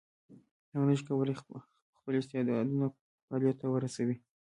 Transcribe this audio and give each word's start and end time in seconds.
هغه 0.71 0.85
نشي 0.89 1.03
کولای 1.07 1.35
خپل 1.99 2.13
استعدادونه 2.19 2.85
فعلیت 3.25 3.55
ته 3.61 3.67
ورسوي. 3.69 4.15